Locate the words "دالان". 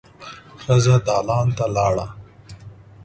1.07-1.47